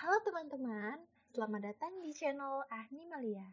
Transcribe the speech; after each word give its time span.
Halo 0.00 0.16
teman-teman, 0.24 0.96
selamat 1.28 1.60
datang 1.60 1.92
di 2.00 2.08
channel 2.16 2.64
Ahni 2.72 3.04
Malia. 3.04 3.44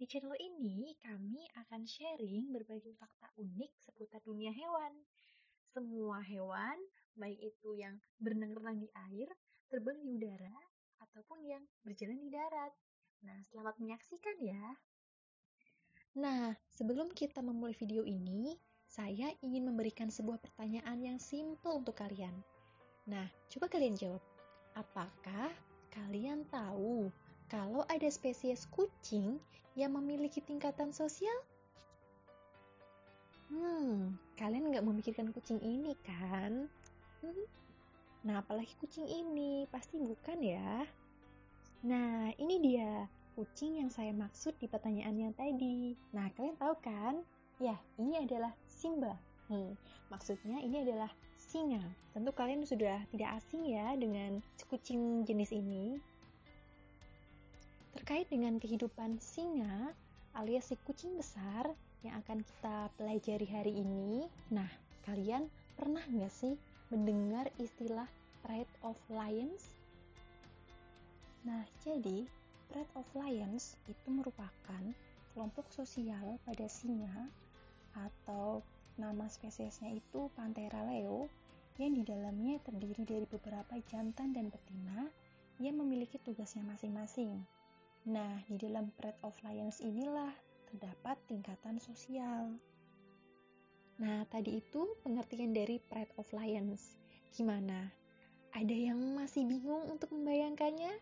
Di 0.00 0.08
channel 0.08 0.32
ini, 0.40 0.96
kami 0.96 1.44
akan 1.60 1.84
sharing 1.84 2.48
berbagi 2.56 2.96
fakta 2.96 3.28
unik 3.36 3.68
seputar 3.84 4.24
dunia 4.24 4.48
hewan. 4.48 4.96
Semua 5.68 6.24
hewan, 6.24 6.80
baik 7.20 7.36
itu 7.52 7.76
yang 7.76 8.00
berenang-renang 8.16 8.80
di 8.80 8.88
air, 9.12 9.28
terbang 9.68 10.00
di 10.00 10.16
udara, 10.16 10.56
ataupun 11.04 11.44
yang 11.44 11.60
berjalan 11.84 12.16
di 12.16 12.32
darat. 12.32 12.72
Nah, 13.20 13.36
selamat 13.52 13.76
menyaksikan 13.76 14.40
ya. 14.40 14.64
Nah, 16.16 16.56
sebelum 16.72 17.12
kita 17.12 17.44
memulai 17.44 17.76
video 17.76 18.08
ini, 18.08 18.56
saya 18.88 19.36
ingin 19.44 19.68
memberikan 19.68 20.08
sebuah 20.08 20.40
pertanyaan 20.40 20.96
yang 21.04 21.20
simple 21.20 21.76
untuk 21.76 22.00
kalian. 22.00 22.40
Nah, 23.04 23.28
coba 23.52 23.68
kalian 23.68 24.00
jawab. 24.00 24.24
Apakah 24.72 25.52
kalian 25.90 26.46
tahu 26.48 27.10
kalau 27.50 27.82
ada 27.90 28.06
spesies 28.08 28.66
kucing 28.70 29.42
yang 29.74 29.94
memiliki 29.94 30.38
tingkatan 30.42 30.94
sosial? 30.94 31.34
Hmm, 33.50 34.14
kalian 34.38 34.70
nggak 34.70 34.86
memikirkan 34.86 35.34
kucing 35.34 35.58
ini 35.58 35.98
kan? 36.06 36.70
Hmm. 37.20 37.46
Nah, 38.22 38.44
apalagi 38.44 38.76
kucing 38.78 39.08
ini, 39.08 39.66
pasti 39.72 39.98
bukan 39.98 40.38
ya? 40.38 40.86
Nah, 41.82 42.30
ini 42.36 42.60
dia 42.60 43.08
kucing 43.32 43.80
yang 43.80 43.88
saya 43.88 44.12
maksud 44.12 44.52
di 44.60 44.68
pertanyaan 44.68 45.16
yang 45.16 45.34
tadi. 45.34 45.96
Nah, 46.12 46.28
kalian 46.36 46.54
tahu 46.60 46.76
kan? 46.84 47.24
Ya, 47.56 47.80
ini 47.96 48.20
adalah 48.20 48.52
Simba. 48.68 49.16
Hmm, 49.48 49.74
maksudnya 50.12 50.60
ini 50.60 50.84
adalah 50.84 51.10
singa. 51.50 51.82
Tentu 52.14 52.30
kalian 52.30 52.62
sudah 52.62 53.02
tidak 53.10 53.42
asing 53.42 53.66
ya 53.66 53.98
dengan 53.98 54.38
kucing 54.70 55.26
jenis 55.26 55.50
ini. 55.50 55.98
Terkait 57.90 58.30
dengan 58.30 58.62
kehidupan 58.62 59.18
singa 59.18 59.90
alias 60.38 60.70
si 60.70 60.78
kucing 60.86 61.18
besar 61.18 61.74
yang 62.06 62.22
akan 62.22 62.46
kita 62.46 62.86
pelajari 62.94 63.48
hari 63.50 63.74
ini. 63.82 64.30
Nah, 64.54 64.70
kalian 65.02 65.50
pernah 65.74 66.06
nggak 66.06 66.30
sih 66.30 66.54
mendengar 66.94 67.50
istilah 67.58 68.06
Pride 68.46 68.70
of 68.86 68.94
Lions? 69.10 69.74
Nah, 71.42 71.66
jadi 71.82 72.30
Pride 72.70 72.94
of 72.94 73.10
Lions 73.18 73.74
itu 73.90 74.06
merupakan 74.06 74.82
kelompok 75.34 75.66
sosial 75.74 76.38
pada 76.46 76.66
singa 76.70 77.26
atau 77.98 78.62
nama 79.00 79.24
spesiesnya 79.32 79.88
itu 79.96 80.28
Panthera 80.36 80.84
leo 80.84 81.32
yang 81.80 81.96
di 81.96 82.04
dalamnya 82.04 82.60
terdiri 82.60 83.08
dari 83.08 83.24
beberapa 83.24 83.80
jantan 83.88 84.36
dan 84.36 84.52
betina 84.52 85.08
yang 85.56 85.80
memiliki 85.80 86.20
tugasnya 86.20 86.60
masing-masing. 86.68 87.40
Nah, 88.04 88.44
di 88.44 88.60
dalam 88.60 88.92
Pride 89.00 89.16
of 89.24 89.36
Lions 89.40 89.80
inilah 89.80 90.32
terdapat 90.68 91.16
tingkatan 91.24 91.80
sosial. 91.80 92.52
Nah, 94.00 94.24
tadi 94.28 94.60
itu 94.60 94.96
pengertian 95.04 95.56
dari 95.56 95.80
Pride 95.80 96.12
of 96.20 96.28
Lions. 96.36 97.00
Gimana? 97.32 97.92
Ada 98.52 98.92
yang 98.92 99.00
masih 99.16 99.48
bingung 99.48 99.88
untuk 99.88 100.12
membayangkannya? 100.12 100.92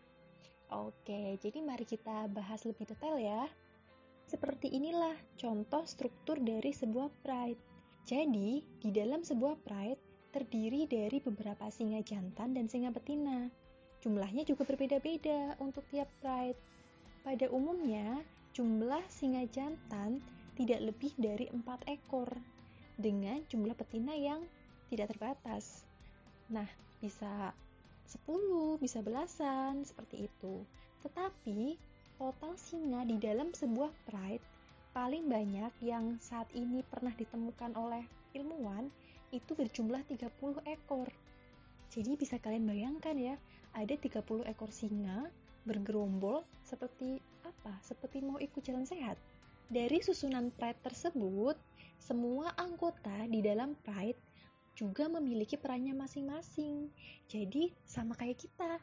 Oke, 0.69 1.39
jadi 1.41 1.59
mari 1.65 1.83
kita 1.83 2.29
bahas 2.31 2.61
lebih 2.63 2.87
detail 2.87 3.17
ya. 3.17 3.47
Seperti 4.29 4.69
inilah 4.69 5.17
contoh 5.41 5.81
struktur 5.89 6.37
dari 6.37 6.69
sebuah 6.69 7.09
pride. 7.25 7.68
Jadi, 8.07 8.63
di 8.79 8.89
dalam 8.93 9.23
sebuah 9.25 9.59
pride 9.63 10.01
terdiri 10.29 10.85
dari 10.85 11.17
beberapa 11.19 11.67
singa 11.73 11.99
jantan 12.05 12.53
dan 12.53 12.69
singa 12.69 12.93
betina. 12.93 13.49
Jumlahnya 13.99 14.45
juga 14.45 14.63
berbeda-beda 14.63 15.57
untuk 15.59 15.83
tiap 15.89 16.07
pride. 16.21 16.57
Pada 17.25 17.49
umumnya, 17.51 18.21
jumlah 18.55 19.03
singa 19.09 19.43
jantan 19.49 20.23
tidak 20.55 20.79
lebih 20.83 21.11
dari 21.19 21.51
empat 21.51 21.83
ekor, 21.87 22.29
dengan 22.99 23.39
jumlah 23.47 23.73
betina 23.79 24.11
yang 24.11 24.43
tidak 24.91 25.15
terbatas. 25.15 25.87
Nah, 26.51 26.67
bisa 26.99 27.55
10, 28.11 28.75
bisa 28.81 28.99
belasan, 28.99 29.87
seperti 29.87 30.27
itu. 30.27 30.67
Tetapi, 31.07 31.79
total 32.19 32.53
singa 32.59 33.07
di 33.07 33.15
dalam 33.15 33.55
sebuah 33.55 33.95
pride 34.03 34.43
paling 34.91 35.29
banyak 35.29 35.73
yang 35.85 36.17
saat 36.17 36.49
ini 36.51 36.81
pernah 36.85 37.13
ditemukan 37.13 37.77
oleh 37.77 38.03
ilmuwan 38.33 38.89
itu 39.29 39.53
berjumlah 39.53 40.01
30 40.09 40.29
ekor. 40.65 41.09
Jadi 41.89 42.17
bisa 42.17 42.37
kalian 42.37 42.65
bayangkan 42.65 43.17
ya, 43.17 43.35
ada 43.73 43.93
30 43.93 44.45
ekor 44.49 44.69
singa 44.73 45.29
bergerombol 45.65 46.41
seperti 46.65 47.21
apa? 47.45 47.77
Seperti 47.85 48.21
mau 48.21 48.41
ikut 48.41 48.61
jalan 48.61 48.85
sehat. 48.85 49.17
Dari 49.69 50.01
susunan 50.01 50.49
pride 50.53 50.81
tersebut, 50.81 51.57
semua 52.01 52.53
anggota 52.57 53.13
di 53.29 53.45
dalam 53.45 53.77
pride 53.85 54.17
juga 54.73 55.05
memiliki 55.05 55.57
perannya 55.57 55.93
masing-masing. 55.93 56.89
Jadi 57.29 57.69
sama 57.85 58.17
kayak 58.17 58.41
kita. 58.41 58.81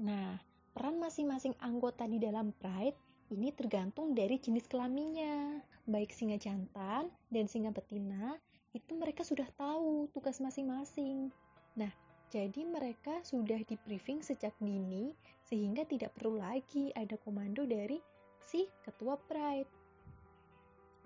Nah, 0.00 0.40
Peran 0.76 1.00
masing-masing 1.00 1.56
anggota 1.56 2.04
di 2.04 2.20
dalam 2.20 2.52
pride 2.52 3.00
ini 3.30 3.50
tergantung 3.50 4.14
dari 4.14 4.38
jenis 4.38 4.70
kelaminnya. 4.70 5.62
Baik 5.86 6.14
singa 6.14 6.38
jantan 6.38 7.10
dan 7.30 7.46
singa 7.46 7.70
betina, 7.70 8.38
itu 8.74 8.92
mereka 8.94 9.22
sudah 9.22 9.46
tahu 9.54 10.10
tugas 10.10 10.42
masing-masing. 10.42 11.30
Nah, 11.78 11.90
jadi 12.30 12.66
mereka 12.66 13.22
sudah 13.22 13.62
di 13.62 13.78
briefing 13.86 14.20
sejak 14.20 14.52
dini 14.58 15.14
sehingga 15.46 15.86
tidak 15.86 16.10
perlu 16.18 16.42
lagi 16.42 16.90
ada 16.98 17.14
komando 17.22 17.62
dari 17.62 18.02
si 18.42 18.66
ketua 18.82 19.14
pride. 19.30 19.70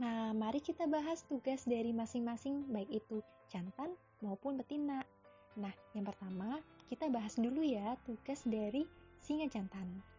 Nah, 0.01 0.33
mari 0.33 0.65
kita 0.65 0.89
bahas 0.89 1.21
tugas 1.29 1.69
dari 1.69 1.93
masing-masing 1.93 2.65
baik 2.73 2.89
itu 3.05 3.21
jantan 3.53 3.93
maupun 4.25 4.57
betina. 4.57 5.05
Nah, 5.61 5.73
yang 5.93 6.09
pertama 6.09 6.65
kita 6.89 7.13
bahas 7.13 7.37
dulu 7.37 7.61
ya 7.61 8.01
tugas 8.09 8.41
dari 8.49 8.89
singa 9.21 9.45
jantan. 9.45 10.10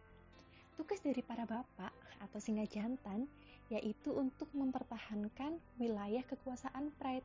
Tugas 0.74 1.00
dari 1.04 1.20
para 1.20 1.44
bapak 1.44 1.92
atau 2.22 2.38
singa 2.40 2.64
jantan 2.64 3.28
yaitu 3.68 4.12
untuk 4.12 4.48
mempertahankan 4.52 5.56
wilayah 5.80 6.24
kekuasaan 6.28 6.92
pride 7.00 7.24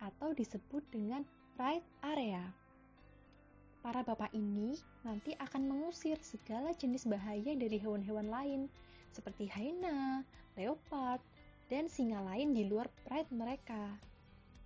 atau 0.00 0.32
disebut 0.32 0.80
dengan 0.92 1.24
pride 1.56 1.84
area. 2.04 2.44
Para 3.84 4.00
bapak 4.00 4.32
ini 4.32 4.80
nanti 5.04 5.36
akan 5.36 5.68
mengusir 5.68 6.16
segala 6.24 6.72
jenis 6.72 7.04
bahaya 7.04 7.52
dari 7.52 7.76
hewan-hewan 7.76 8.32
lain 8.32 8.60
seperti 9.12 9.46
hyena, 9.46 10.24
leopard, 10.56 11.20
dan 11.68 11.86
singa 11.92 12.24
lain 12.24 12.56
di 12.56 12.64
luar 12.64 12.88
pride 13.04 13.28
mereka. 13.28 13.96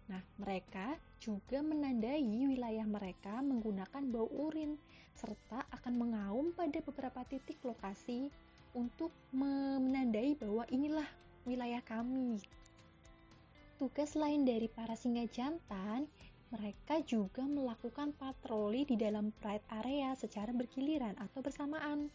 Nah, 0.09 0.23
mereka 0.41 0.97
juga 1.21 1.61
menandai 1.61 2.25
wilayah 2.25 2.87
mereka 2.89 3.45
menggunakan 3.45 4.03
bau 4.09 4.31
urin 4.31 4.79
serta 5.19 5.67
akan 5.75 5.95
mengaum 5.99 6.55
pada 6.55 6.79
beberapa 6.79 7.27
titik 7.27 7.59
lokasi 7.67 8.31
untuk 8.79 9.11
menandai 9.35 10.39
bahwa 10.39 10.63
inilah 10.71 11.07
wilayah 11.43 11.83
kami. 11.83 12.39
Tugas 13.83 14.15
lain 14.15 14.47
dari 14.47 14.71
para 14.71 14.95
singa 14.95 15.27
jantan, 15.27 16.07
mereka 16.55 17.03
juga 17.03 17.43
melakukan 17.43 18.15
patroli 18.15 18.87
di 18.87 18.95
dalam 18.95 19.35
pride 19.43 19.67
area 19.83 20.15
secara 20.15 20.55
bergiliran 20.55 21.19
atau 21.19 21.43
bersamaan. 21.43 22.11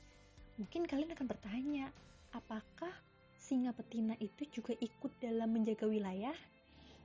Mungkin 0.56 0.88
kalian 0.88 1.12
akan 1.16 1.28
bertanya, 1.28 1.92
apakah 2.32 2.92
singa 3.36 3.76
betina 3.76 4.16
itu 4.24 4.48
juga 4.48 4.74
ikut 4.80 5.12
dalam 5.20 5.52
menjaga 5.52 5.86
wilayah? 5.88 6.36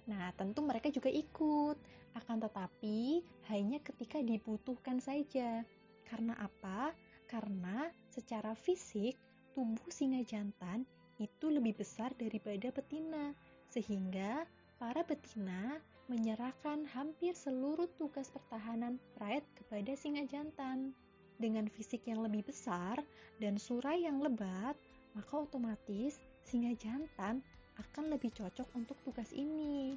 Nah, 0.08 0.32
tentu 0.40 0.64
mereka 0.64 0.88
juga 0.88 1.12
ikut, 1.12 1.76
akan 2.16 2.36
tetapi 2.48 3.20
hanya 3.52 3.78
ketika 3.84 4.24
dibutuhkan 4.24 4.98
saja. 4.98 5.62
Karena 6.08 6.34
apa? 6.40 6.96
Karena 7.28 7.92
secara 8.08 8.56
fisik 8.56 9.14
tubuh 9.52 9.92
singa 9.92 10.24
jantan 10.24 10.88
itu 11.20 11.52
lebih 11.52 11.76
besar 11.76 12.14
daripada 12.16 12.72
betina, 12.72 13.34
sehingga 13.68 14.48
para 14.80 15.04
betina 15.04 15.76
menyerahkan 16.08 16.88
hampir 16.96 17.36
seluruh 17.36 17.90
tugas 18.00 18.32
pertahanan 18.32 18.96
pride 19.18 19.44
kepada 19.60 19.92
singa 19.92 20.24
jantan. 20.24 20.96
Dengan 21.38 21.70
fisik 21.70 22.02
yang 22.08 22.24
lebih 22.24 22.48
besar 22.50 22.98
dan 23.38 23.60
surai 23.60 24.02
yang 24.02 24.18
lebat, 24.18 24.74
maka 25.14 25.34
otomatis 25.38 26.18
singa 26.42 26.74
jantan 26.74 27.44
akan 27.78 28.10
lebih 28.10 28.34
cocok 28.34 28.66
untuk 28.74 28.98
tugas 29.06 29.30
ini. 29.30 29.94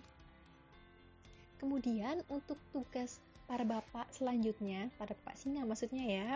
Kemudian 1.58 2.22
untuk 2.30 2.58
tugas 2.74 3.22
para 3.52 3.68
bapak 3.68 4.08
selanjutnya, 4.16 4.88
para 4.96 5.12
bapak 5.12 5.36
singa 5.36 5.68
maksudnya 5.68 6.08
ya. 6.08 6.30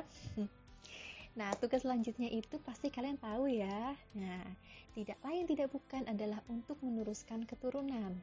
Nah, 1.40 1.52
tugas 1.64 1.88
selanjutnya 1.88 2.28
itu 2.28 2.60
pasti 2.64 2.92
kalian 2.92 3.16
tahu 3.16 3.48
ya. 3.48 3.96
Nah, 4.20 4.44
tidak 4.96 5.16
lain 5.24 5.48
tidak 5.48 5.72
bukan 5.72 6.04
adalah 6.12 6.44
untuk 6.52 6.76
meneruskan 6.84 7.48
keturunan. 7.48 8.20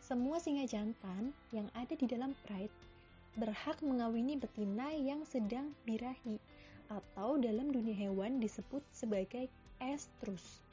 Semua 0.00 0.40
singa 0.40 0.64
jantan 0.64 1.36
yang 1.52 1.68
ada 1.76 1.92
di 1.92 2.08
dalam 2.08 2.32
pride 2.48 2.72
berhak 3.36 3.80
mengawini 3.84 4.40
betina 4.40 4.88
yang 4.92 5.20
sedang 5.28 5.76
birahi 5.84 6.40
atau 6.88 7.36
dalam 7.36 7.72
dunia 7.72 7.92
hewan 7.92 8.40
disebut 8.40 8.80
sebagai 8.92 9.52
estrus. 9.84 10.64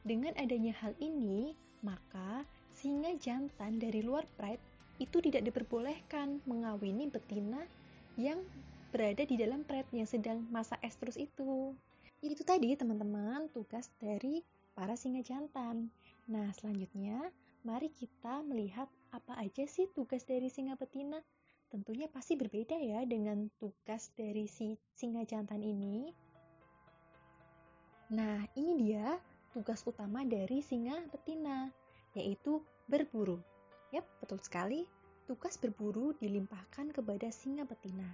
Dengan 0.00 0.32
adanya 0.40 0.72
hal 0.80 0.96
ini, 0.96 1.52
maka 1.84 2.44
singa 2.72 3.12
jantan 3.20 3.76
dari 3.76 4.00
luar 4.00 4.24
pride 4.40 4.69
itu 5.00 5.18
tidak 5.24 5.48
diperbolehkan 5.48 6.44
mengawini 6.44 7.08
betina 7.08 7.64
yang 8.20 8.44
berada 8.92 9.24
di 9.24 9.40
dalam 9.40 9.64
pride 9.64 9.88
yang 9.96 10.04
sedang 10.04 10.44
masa 10.52 10.76
estrus 10.84 11.16
itu. 11.16 11.72
Itu 12.20 12.44
tadi 12.44 12.76
teman-teman 12.76 13.48
tugas 13.56 13.88
dari 13.96 14.44
para 14.76 14.92
singa 14.92 15.24
jantan. 15.24 15.88
Nah, 16.28 16.52
selanjutnya 16.52 17.32
mari 17.64 17.88
kita 17.88 18.44
melihat 18.44 18.86
apa 19.16 19.40
aja 19.40 19.64
sih 19.64 19.88
tugas 19.96 20.28
dari 20.28 20.52
singa 20.52 20.76
betina. 20.76 21.16
Tentunya 21.72 22.10
pasti 22.12 22.36
berbeda 22.36 22.76
ya 22.76 23.00
dengan 23.08 23.48
tugas 23.56 24.12
dari 24.18 24.44
si 24.50 24.76
singa 24.92 25.24
jantan 25.24 25.64
ini. 25.64 26.12
Nah, 28.10 28.42
ini 28.58 28.74
dia 28.90 29.16
tugas 29.54 29.86
utama 29.86 30.26
dari 30.26 30.60
singa 30.66 30.98
betina, 31.14 31.70
yaitu 32.18 32.58
berburu. 32.90 33.38
Yap, 33.90 34.06
betul 34.22 34.38
sekali. 34.38 34.86
Tugas 35.26 35.58
berburu 35.58 36.14
dilimpahkan 36.22 36.94
kepada 36.94 37.26
singa 37.34 37.66
betina. 37.66 38.06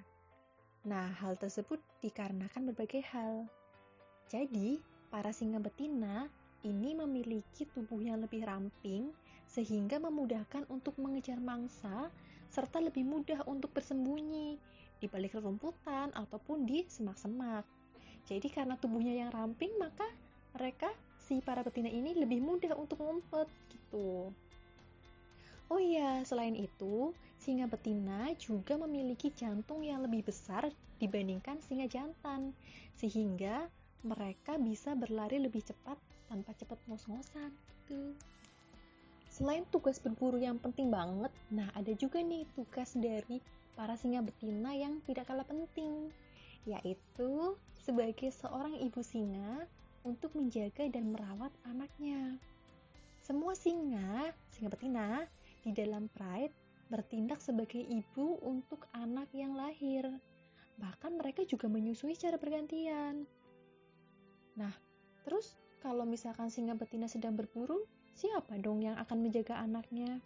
Nah, 0.88 1.12
hal 1.20 1.36
tersebut 1.36 1.80
dikarenakan 2.00 2.72
berbagai 2.72 3.04
hal. 3.12 3.44
Jadi, 4.28 4.80
para 5.12 5.36
singa 5.36 5.60
betina 5.60 6.32
ini 6.64 6.96
memiliki 6.96 7.68
tubuh 7.76 8.00
yang 8.00 8.24
lebih 8.24 8.48
ramping 8.48 9.12
sehingga 9.44 10.00
memudahkan 10.00 10.64
untuk 10.72 10.96
mengejar 10.96 11.38
mangsa 11.38 12.08
serta 12.48 12.80
lebih 12.80 13.04
mudah 13.04 13.44
untuk 13.44 13.70
bersembunyi 13.76 14.56
di 14.96 15.06
balik 15.12 15.36
rerumputan 15.36 16.08
ataupun 16.16 16.64
di 16.64 16.88
semak-semak. 16.88 17.68
Jadi 18.26 18.48
karena 18.50 18.74
tubuhnya 18.80 19.12
yang 19.12 19.30
ramping 19.30 19.76
maka 19.78 20.08
mereka 20.56 20.90
si 21.20 21.38
para 21.44 21.60
betina 21.60 21.92
ini 21.92 22.16
lebih 22.16 22.40
mudah 22.40 22.74
untuk 22.74 22.98
ngumpet 23.02 23.46
gitu. 23.70 24.32
Oh 25.66 25.82
iya, 25.82 26.22
selain 26.22 26.54
itu, 26.54 27.10
singa 27.42 27.66
betina 27.66 28.30
juga 28.38 28.78
memiliki 28.78 29.34
jantung 29.34 29.82
yang 29.82 29.98
lebih 29.98 30.22
besar 30.22 30.70
dibandingkan 31.02 31.58
singa 31.58 31.90
jantan, 31.90 32.54
sehingga 32.94 33.66
mereka 34.06 34.62
bisa 34.62 34.94
berlari 34.94 35.42
lebih 35.42 35.66
cepat 35.66 35.98
tanpa 36.30 36.54
cepat 36.54 36.78
ngos-ngosan 36.86 37.50
gitu. 37.50 38.14
Selain 39.26 39.66
tugas 39.74 39.98
berburu 39.98 40.38
yang 40.38 40.56
penting 40.62 40.88
banget, 40.88 41.34
nah 41.50 41.66
ada 41.74 41.90
juga 41.98 42.22
nih 42.22 42.46
tugas 42.54 42.94
dari 42.94 43.42
para 43.74 43.98
singa 43.98 44.22
betina 44.22 44.70
yang 44.70 45.02
tidak 45.02 45.26
kalah 45.26 45.44
penting, 45.44 46.14
yaitu 46.62 47.58
sebagai 47.82 48.30
seorang 48.30 48.78
ibu 48.80 49.02
singa 49.02 49.66
untuk 50.06 50.30
menjaga 50.38 50.86
dan 50.88 51.10
merawat 51.10 51.50
anaknya. 51.66 52.38
Semua 53.20 53.58
singa, 53.58 54.30
singa 54.54 54.70
betina, 54.70 55.26
di 55.66 55.74
dalam 55.74 56.06
Pride 56.14 56.54
bertindak 56.86 57.42
sebagai 57.42 57.82
ibu 57.82 58.38
untuk 58.46 58.86
anak 58.94 59.26
yang 59.34 59.58
lahir. 59.58 60.06
Bahkan 60.78 61.18
mereka 61.18 61.42
juga 61.42 61.66
menyusui 61.66 62.14
secara 62.14 62.38
bergantian. 62.38 63.26
Nah, 64.54 64.70
terus 65.26 65.58
kalau 65.82 66.06
misalkan 66.06 66.46
singa 66.54 66.78
betina 66.78 67.10
sedang 67.10 67.34
berburu, 67.34 67.82
siapa 68.14 68.54
dong 68.62 68.86
yang 68.86 68.94
akan 68.94 69.26
menjaga 69.26 69.58
anaknya? 69.58 70.22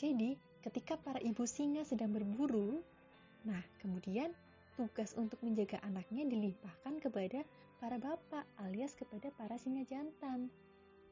Jadi, 0.00 0.40
ketika 0.64 0.96
para 0.96 1.20
ibu 1.20 1.44
singa 1.44 1.84
sedang 1.84 2.16
berburu, 2.16 2.80
nah 3.44 3.60
kemudian 3.84 4.32
tugas 4.80 5.12
untuk 5.12 5.36
menjaga 5.44 5.76
anaknya 5.84 6.24
dilimpahkan 6.24 7.04
kepada 7.04 7.44
para 7.76 8.00
bapak 8.00 8.48
alias 8.64 8.96
kepada 8.96 9.28
para 9.36 9.60
singa 9.60 9.84
jantan. 9.84 10.48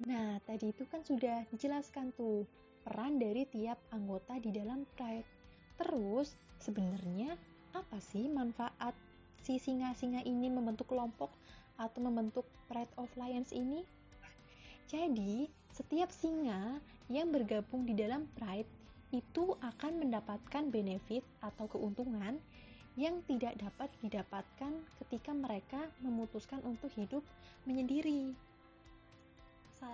Nah, 0.09 0.41
tadi 0.49 0.73
itu 0.73 0.89
kan 0.89 1.05
sudah 1.05 1.45
dijelaskan 1.53 2.17
tuh 2.17 2.49
peran 2.89 3.21
dari 3.21 3.45
tiap 3.45 3.77
anggota 3.93 4.41
di 4.41 4.49
dalam 4.49 4.89
Pride. 4.97 5.29
Terus, 5.77 6.33
sebenarnya 6.57 7.37
apa 7.77 8.01
sih 8.01 8.33
manfaat 8.33 8.97
si 9.45 9.61
singa-singa 9.61 10.25
ini 10.25 10.49
membentuk 10.49 10.89
kelompok 10.89 11.29
atau 11.77 12.01
membentuk 12.01 12.49
Pride 12.65 12.89
of 12.97 13.13
Lions 13.21 13.53
ini? 13.53 13.85
Jadi, 14.89 15.53
setiap 15.69 16.09
singa 16.09 16.81
yang 17.13 17.29
bergabung 17.29 17.85
di 17.85 17.93
dalam 17.93 18.25
Pride 18.41 18.73
itu 19.13 19.53
akan 19.61 20.09
mendapatkan 20.09 20.73
benefit 20.73 21.21
atau 21.45 21.69
keuntungan 21.69 22.41
yang 22.97 23.21
tidak 23.29 23.53
dapat 23.61 23.93
didapatkan 24.01 24.73
ketika 25.05 25.37
mereka 25.37 25.93
memutuskan 26.01 26.65
untuk 26.65 26.89
hidup 26.97 27.21
menyendiri. 27.69 28.33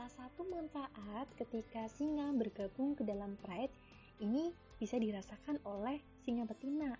Salah 0.05 0.29
satu 0.29 0.45
manfaat 0.53 1.33
ketika 1.41 1.89
singa 1.89 2.29
bergabung 2.37 2.93
ke 2.93 3.09
dalam 3.09 3.41
pride 3.41 3.73
ini 4.21 4.53
bisa 4.77 5.01
dirasakan 5.01 5.57
oleh 5.65 5.97
singa 6.21 6.45
betina 6.45 6.93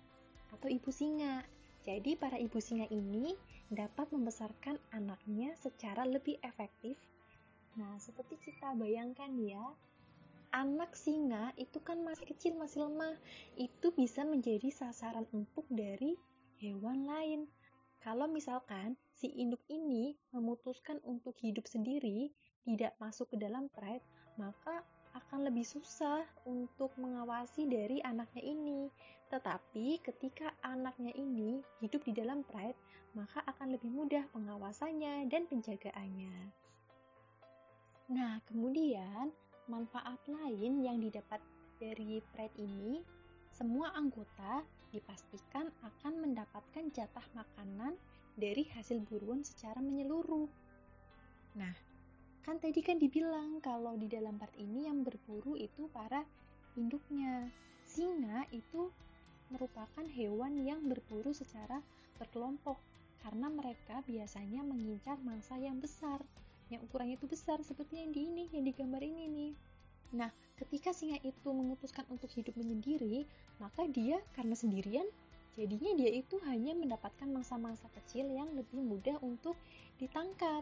atau 0.49 0.65
ibu 0.65 0.89
singa. 0.89 1.45
Jadi 1.85 2.17
para 2.17 2.41
ibu 2.41 2.57
singa 2.57 2.89
ini 2.89 3.37
dapat 3.69 4.09
membesarkan 4.09 4.81
anaknya 4.89 5.53
secara 5.53 6.01
lebih 6.01 6.41
efektif. 6.41 6.97
Nah, 7.77 7.93
seperti 8.01 8.41
kita 8.41 8.73
bayangkan 8.73 9.37
ya, 9.37 9.61
anak 10.57 10.97
singa 10.97 11.53
itu 11.61 11.77
kan 11.85 12.01
masih 12.01 12.25
kecil, 12.25 12.57
masih 12.57 12.89
lemah. 12.89 13.13
Itu 13.53 13.93
bisa 13.93 14.25
menjadi 14.25 14.73
sasaran 14.73 15.29
empuk 15.29 15.69
dari 15.69 16.17
hewan 16.57 17.05
lain. 17.05 17.45
Kalau 18.01 18.25
misalkan 18.25 18.97
si 19.13 19.29
induk 19.29 19.61
ini 19.69 20.17
memutuskan 20.33 20.97
untuk 21.05 21.37
hidup 21.37 21.69
sendiri, 21.69 22.33
tidak 22.65 22.97
masuk 22.97 23.29
ke 23.31 23.37
dalam 23.37 23.69
pride, 23.71 24.03
maka 24.35 24.81
akan 25.15 25.47
lebih 25.47 25.63
susah 25.63 26.27
untuk 26.43 26.91
mengawasi 26.99 27.69
dari 27.69 28.03
anaknya 28.03 28.43
ini. 28.43 28.91
Tetapi 29.31 30.03
ketika 30.03 30.51
anaknya 30.65 31.15
ini 31.15 31.63
hidup 31.79 32.03
di 32.03 32.11
dalam 32.11 32.43
pride, 32.43 32.75
maka 33.15 33.39
akan 33.47 33.79
lebih 33.79 33.87
mudah 33.93 34.27
pengawasannya 34.35 35.31
dan 35.31 35.47
penjagaannya. 35.47 36.35
Nah, 38.11 38.37
kemudian 38.45 39.31
manfaat 39.71 40.19
lain 40.27 40.83
yang 40.83 40.99
didapat 40.99 41.39
dari 41.79 42.19
pride 42.35 42.53
ini, 42.59 43.01
semua 43.55 43.95
anggota 43.95 44.61
dipastikan 44.91 45.71
akan 45.79 46.13
mendapatkan 46.27 46.91
jatah 46.91 47.23
makanan 47.33 47.95
dari 48.35 48.67
hasil 48.75 48.99
buruan 49.07 49.47
secara 49.47 49.79
menyeluruh. 49.79 50.47
Nah, 51.55 51.71
Kan 52.45 52.61
tadi 52.61 52.85
kan 52.85 53.01
dibilang 53.01 53.57
kalau 53.57 53.97
di 53.97 54.05
dalam 54.05 54.37
part 54.37 54.53
ini 54.61 54.85
yang 54.85 55.01
berburu 55.01 55.57
itu 55.57 55.89
para 55.89 56.21
induknya. 56.77 57.49
Singa 57.89 58.45
itu 58.53 58.93
merupakan 59.49 60.05
hewan 60.13 60.61
yang 60.61 60.85
berburu 60.85 61.33
secara 61.33 61.81
berkelompok 62.21 62.77
karena 63.25 63.49
mereka 63.49 64.05
biasanya 64.05 64.61
mengincar 64.61 65.17
mangsa 65.25 65.57
yang 65.57 65.81
besar, 65.81 66.21
yang 66.69 66.85
ukurannya 66.85 67.17
itu 67.17 67.25
besar 67.25 67.57
seperti 67.65 68.05
yang 68.05 68.13
di 68.13 68.29
ini, 68.29 68.45
yang 68.53 68.61
digambar 68.61 69.01
ini 69.01 69.25
nih. 69.25 69.51
Nah, 70.13 70.29
ketika 70.61 70.93
singa 70.93 71.17
itu 71.25 71.49
memutuskan 71.49 72.05
untuk 72.13 72.29
hidup 72.37 72.53
menyendiri, 72.61 73.25
maka 73.57 73.89
dia 73.89 74.21
karena 74.37 74.53
sendirian, 74.53 75.09
jadinya 75.57 75.97
dia 75.97 76.13
itu 76.13 76.37
hanya 76.45 76.77
mendapatkan 76.77 77.25
mangsa-mangsa 77.25 77.89
kecil 77.89 78.29
yang 78.29 78.53
lebih 78.53 78.85
mudah 78.85 79.17
untuk 79.25 79.57
ditangkap. 79.97 80.61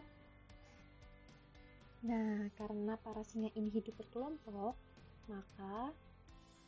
Nah, 2.04 2.52
karena 2.60 3.00
para 3.00 3.24
singa 3.24 3.48
ini 3.56 3.72
hidup 3.72 3.96
berkelompok, 3.96 4.76
maka 5.26 5.90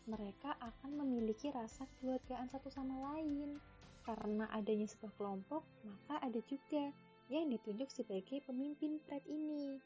mereka 0.09 0.57
akan 0.65 1.05
memiliki 1.05 1.53
rasa 1.53 1.85
keluargaan 2.01 2.49
satu 2.49 2.73
sama 2.73 2.97
lain. 3.13 3.61
Karena 4.01 4.49
adanya 4.55 4.87
sebuah 4.89 5.13
kelompok, 5.19 5.67
maka 5.85 6.23
ada 6.25 6.41
juga 6.47 6.95
yang 7.29 7.51
ditunjuk 7.53 7.91
sebagai 7.91 8.41
pemimpin 8.49 9.03
pride 9.05 9.27
ini. 9.29 9.77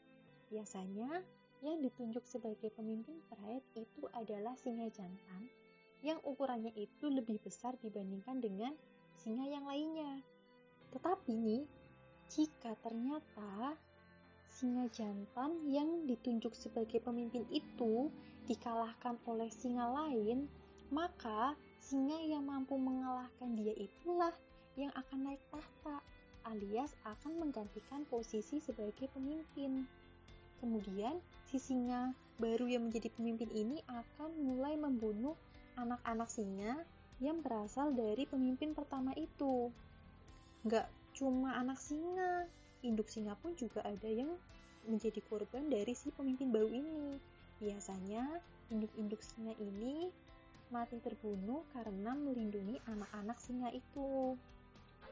Biasanya, 0.53 1.19
yang 1.65 1.83
ditunjuk 1.83 2.23
sebagai 2.23 2.71
pemimpin 2.73 3.19
pride 3.27 3.65
itu 3.75 4.07
adalah 4.15 4.55
singa 4.55 4.87
jantan 4.93 5.51
yang 6.01 6.17
ukurannya 6.25 6.73
itu 6.73 7.13
lebih 7.13 7.37
besar 7.45 7.77
dibandingkan 7.77 8.41
dengan 8.41 8.73
singa 9.21 9.45
yang 9.45 9.69
lainnya. 9.69 10.21
Tetapi 10.89 11.33
nih, 11.37 11.63
jika 12.33 12.73
ternyata 12.81 13.77
singa 14.61 14.85
jantan 14.93 15.57
yang 15.65 16.05
ditunjuk 16.05 16.53
sebagai 16.53 17.01
pemimpin 17.01 17.41
itu 17.49 18.13
dikalahkan 18.45 19.17
oleh 19.25 19.49
singa 19.49 19.89
lain, 19.89 20.45
maka 20.93 21.57
singa 21.81 22.21
yang 22.21 22.45
mampu 22.45 22.77
mengalahkan 22.77 23.57
dia 23.57 23.73
itulah 23.73 24.29
yang 24.77 24.93
akan 24.93 25.33
naik 25.33 25.41
tahta, 25.49 25.97
alias 26.45 26.93
akan 27.09 27.41
menggantikan 27.41 28.05
posisi 28.05 28.61
sebagai 28.61 29.09
pemimpin. 29.17 29.81
Kemudian, 30.61 31.17
si 31.49 31.57
singa 31.57 32.13
baru 32.37 32.69
yang 32.69 32.85
menjadi 32.85 33.09
pemimpin 33.17 33.49
ini 33.57 33.81
akan 33.89 34.29
mulai 34.45 34.77
membunuh 34.77 35.33
anak-anak 35.73 36.29
singa 36.29 36.85
yang 37.17 37.41
berasal 37.41 37.97
dari 37.97 38.29
pemimpin 38.29 38.77
pertama 38.77 39.09
itu. 39.17 39.73
Nggak 40.69 40.85
cuma 41.17 41.57
anak 41.57 41.81
singa. 41.81 42.45
Induk 42.81 43.07
singa 43.09 43.37
pun 43.37 43.53
juga 43.53 43.85
ada 43.85 44.09
yang 44.09 44.33
menjadi 44.89 45.21
korban 45.29 45.69
dari 45.69 45.93
si 45.93 46.09
pemimpin 46.09 46.49
bau 46.49 46.65
ini. 46.65 47.21
Biasanya 47.61 48.25
induk-induk 48.73 49.21
singa 49.21 49.53
ini 49.61 50.09
mati 50.71 50.97
terbunuh 51.03 51.67
karena 51.75 52.15
melindungi 52.15 52.79
anak-anak 52.87 53.37
singa 53.37 53.69
itu. 53.69 54.33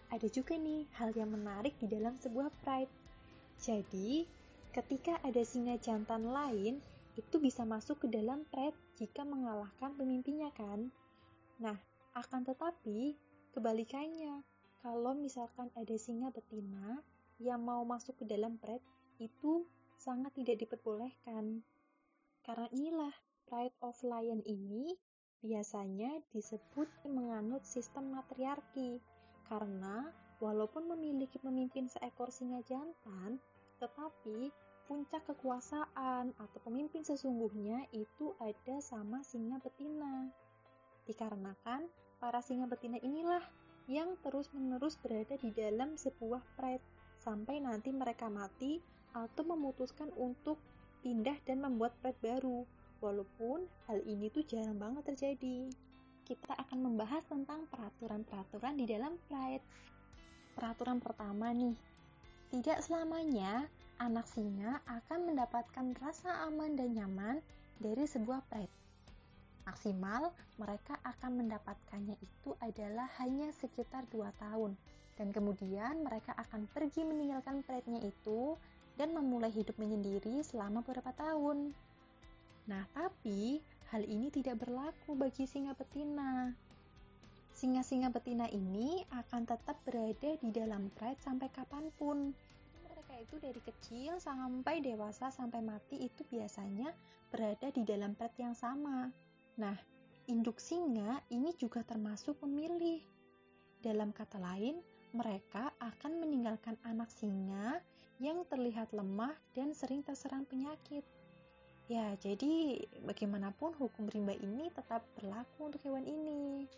Ada 0.10 0.26
juga 0.32 0.58
nih 0.58 0.90
hal 0.98 1.14
yang 1.14 1.30
menarik 1.30 1.78
di 1.78 1.86
dalam 1.86 2.18
sebuah 2.18 2.50
pride. 2.66 2.90
Jadi, 3.60 4.26
ketika 4.74 5.20
ada 5.22 5.44
singa 5.46 5.78
jantan 5.78 6.32
lain, 6.32 6.82
itu 7.20 7.36
bisa 7.38 7.68
masuk 7.68 8.02
ke 8.02 8.08
dalam 8.08 8.48
pride 8.50 8.80
jika 8.98 9.28
mengalahkan 9.28 9.94
pemimpinnya 10.00 10.50
kan? 10.56 10.88
Nah, 11.60 11.76
akan 12.16 12.48
tetapi 12.48 13.14
kebalikannya, 13.54 14.42
kalau 14.80 15.12
misalkan 15.14 15.68
ada 15.76 15.96
singa 16.00 16.32
betina 16.32 17.04
yang 17.40 17.64
mau 17.64 17.88
masuk 17.88 18.20
ke 18.20 18.26
dalam 18.28 18.60
pride, 18.60 18.84
itu 19.24 19.64
sangat 19.96 20.36
tidak 20.36 20.64
diperbolehkan. 20.64 21.64
Karena 22.44 22.68
inilah 22.72 23.14
pride 23.48 23.76
of 23.84 23.96
lion 24.04 24.44
ini 24.44 24.96
biasanya 25.40 26.20
disebut 26.36 26.88
menganut 27.08 27.64
sistem 27.64 28.12
matriarki. 28.12 29.00
Karena 29.48 30.12
walaupun 30.44 30.92
memiliki 30.92 31.40
pemimpin 31.40 31.88
seekor 31.88 32.30
singa 32.30 32.60
jantan, 32.68 33.40
tetapi 33.80 34.52
puncak 34.90 35.22
kekuasaan 35.30 36.34
atau 36.34 36.60
pemimpin 36.66 37.06
sesungguhnya 37.06 37.88
itu 37.94 38.36
ada 38.42 38.82
sama 38.84 39.22
singa 39.22 39.62
betina. 39.62 40.28
Dikarenakan 41.06 41.88
para 42.20 42.42
singa 42.44 42.66
betina 42.66 42.98
inilah 43.00 43.42
yang 43.90 44.18
terus-menerus 44.22 44.98
berada 45.02 45.34
di 45.38 45.50
dalam 45.54 45.98
sebuah 45.98 46.42
pride 46.58 46.99
sampai 47.20 47.60
nanti 47.60 47.92
mereka 47.92 48.32
mati 48.32 48.80
atau 49.12 49.44
memutuskan 49.44 50.08
untuk 50.16 50.60
pindah 51.04 51.36
dan 51.44 51.64
membuat 51.64 51.96
pride 52.00 52.20
baru. 52.24 52.64
Walaupun 53.00 53.64
hal 53.88 54.04
ini 54.04 54.28
tuh 54.28 54.44
jarang 54.44 54.76
banget 54.76 55.16
terjadi. 55.16 55.72
Kita 56.28 56.54
akan 56.56 56.80
membahas 56.84 57.24
tentang 57.26 57.66
peraturan-peraturan 57.72 58.76
di 58.76 58.86
dalam 58.86 59.16
pride. 59.32 59.64
Peraturan 60.54 61.00
pertama 61.00 61.50
nih, 61.56 61.74
tidak 62.52 62.84
selamanya 62.84 63.66
anak 64.04 64.28
singa 64.28 64.84
akan 64.86 65.32
mendapatkan 65.32 65.96
rasa 66.04 66.48
aman 66.48 66.76
dan 66.76 66.92
nyaman 66.96 67.40
dari 67.80 68.04
sebuah 68.04 68.44
pride. 68.52 68.72
Maksimal 69.64 70.34
mereka 70.60 71.00
akan 71.06 71.46
mendapatkannya 71.46 72.18
itu 72.20 72.58
adalah 72.60 73.08
hanya 73.22 73.54
sekitar 73.56 74.04
2 74.12 74.28
tahun 74.42 74.74
dan 75.20 75.36
kemudian 75.36 76.08
mereka 76.08 76.32
akan 76.40 76.66
pergi 76.72 77.04
meninggalkan 77.04 77.60
pride-nya 77.68 78.00
itu 78.08 78.56
dan 78.96 79.12
memulai 79.12 79.52
hidup 79.52 79.76
menyendiri 79.76 80.40
selama 80.42 80.80
beberapa 80.80 81.12
tahun. 81.20 81.76
Nah, 82.72 82.88
tapi 82.96 83.60
hal 83.92 84.08
ini 84.08 84.32
tidak 84.32 84.64
berlaku 84.64 85.20
bagi 85.20 85.44
singa 85.44 85.76
betina. 85.76 86.56
Singa-singa 87.52 88.08
betina 88.16 88.48
ini 88.48 89.04
akan 89.12 89.44
tetap 89.44 89.76
berada 89.84 90.32
di 90.40 90.50
dalam 90.56 90.88
pride 90.96 91.20
sampai 91.20 91.52
kapan 91.52 91.92
pun 92.00 92.32
itu 93.20 93.36
dari 93.38 93.60
kecil 93.60 94.18
sampai 94.18 94.80
dewasa 94.80 95.28
sampai 95.30 95.60
mati 95.60 96.08
itu 96.08 96.24
biasanya 96.32 96.90
berada 97.30 97.68
di 97.70 97.84
dalam 97.84 98.16
pet 98.16 98.32
yang 98.40 98.56
sama. 98.56 99.12
Nah, 99.60 99.76
induk 100.32 100.58
singa 100.58 101.20
ini 101.30 101.54
juga 101.60 101.84
termasuk 101.84 102.40
pemilih. 102.40 103.04
Dalam 103.84 104.16
kata 104.16 104.40
lain, 104.40 104.80
mereka 105.12 105.74
akan 105.82 106.22
meninggalkan 106.22 106.78
anak 106.86 107.10
singa 107.10 107.82
yang 108.20 108.44
terlihat 108.52 108.92
lemah 108.92 109.34
dan 109.56 109.72
sering 109.72 110.04
terserang 110.04 110.44
penyakit. 110.46 111.02
Ya, 111.90 112.14
jadi 112.22 112.86
bagaimanapun 113.02 113.74
hukum 113.82 114.06
rimba 114.14 114.38
ini 114.38 114.70
tetap 114.70 115.02
berlaku 115.18 115.74
untuk 115.74 115.82
hewan 115.82 116.06
ini. 116.06 116.70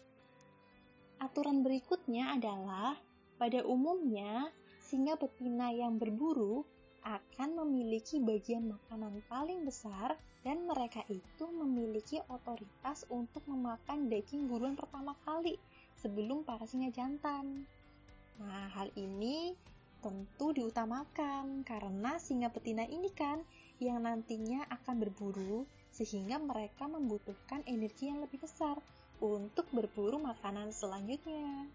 Aturan 1.19 1.67
berikutnya 1.67 2.31
adalah 2.39 2.95
pada 3.35 3.65
umumnya 3.67 4.47
singa 4.79 5.19
betina 5.19 5.73
yang 5.75 5.99
berburu 5.99 6.63
akan 7.01 7.65
memiliki 7.65 8.21
bagian 8.21 8.69
makanan 8.69 9.25
paling 9.25 9.65
besar 9.65 10.13
dan 10.45 10.65
mereka 10.69 11.01
itu 11.09 11.45
memiliki 11.49 12.21
otoritas 12.29 13.05
untuk 13.09 13.41
memakan 13.49 14.09
daging 14.09 14.45
buruan 14.45 14.77
pertama 14.77 15.17
kali 15.25 15.57
sebelum 15.97 16.45
para 16.45 16.65
singa 16.69 16.93
jantan. 16.93 17.65
Nah, 18.39 18.71
hal 18.71 18.93
ini 18.95 19.57
tentu 19.99 20.55
diutamakan 20.55 21.67
karena 21.67 22.17
singa 22.17 22.47
betina 22.47 22.87
ini 22.87 23.11
kan 23.11 23.43
yang 23.83 24.01
nantinya 24.01 24.65
akan 24.71 25.03
berburu 25.03 25.67
sehingga 25.91 26.39
mereka 26.39 26.87
membutuhkan 26.87 27.61
energi 27.67 28.07
yang 28.07 28.23
lebih 28.23 28.41
besar 28.41 28.79
untuk 29.21 29.67
berburu 29.75 30.17
makanan 30.17 30.73
selanjutnya 30.73 31.69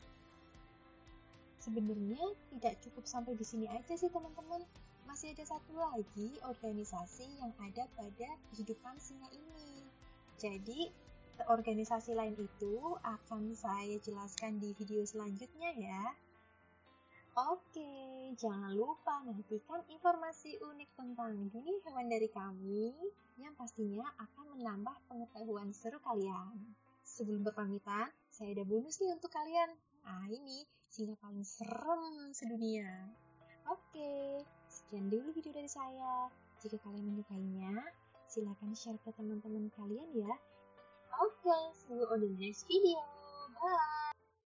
sebenarnya 1.66 2.22
tidak 2.54 2.78
cukup 2.86 3.04
sampai 3.10 3.34
di 3.34 3.42
sini 3.42 3.66
aja 3.66 3.98
sih 3.98 4.06
teman-teman. 4.06 4.62
Masih 5.10 5.34
ada 5.34 5.42
satu 5.42 5.74
lagi 5.74 6.38
organisasi 6.46 7.26
yang 7.42 7.50
ada 7.58 7.90
pada 7.98 8.30
kehidupan 8.54 8.94
singa 9.02 9.26
ini. 9.34 9.82
Jadi, 10.38 10.94
organisasi 11.50 12.14
lain 12.14 12.38
itu 12.38 12.74
akan 13.02 13.50
saya 13.58 13.98
jelaskan 13.98 14.62
di 14.62 14.70
video 14.78 15.02
selanjutnya 15.02 15.74
ya. 15.74 16.04
Oke, 17.36 18.32
jangan 18.40 18.72
lupa 18.72 19.20
nantikan 19.28 19.84
informasi 19.92 20.56
unik 20.56 20.88
tentang 20.96 21.36
dunia 21.52 21.76
hewan 21.84 22.08
dari 22.08 22.32
kami 22.32 22.96
yang 23.36 23.52
pastinya 23.60 24.08
akan 24.16 24.56
menambah 24.56 24.96
pengetahuan 25.04 25.68
seru 25.76 26.00
kalian. 26.00 26.56
Sebelum 27.04 27.44
berpamitan, 27.44 28.08
saya 28.32 28.56
ada 28.56 28.64
bonus 28.64 28.96
nih 29.04 29.12
untuk 29.12 29.28
kalian. 29.28 29.68
Nah, 30.08 30.32
ini 30.32 30.64
singa 30.88 31.12
paling 31.20 31.44
serem 31.44 32.32
sedunia. 32.32 32.88
Oke, 33.68 34.40
sekian 34.72 35.12
dulu 35.12 35.28
video 35.36 35.52
dari 35.52 35.68
saya. 35.68 36.32
Jika 36.64 36.80
kalian 36.88 37.04
menyukainya, 37.04 37.84
silahkan 38.32 38.72
share 38.72 38.96
ke 39.04 39.12
teman-teman 39.12 39.68
kalian 39.76 40.08
ya. 40.16 40.32
Oke, 41.20 41.58
see 41.84 42.00
you 42.00 42.08
on 42.08 42.16
the 42.16 42.32
next 42.40 42.64
video. 42.64 43.04
Bye! 43.60 44.05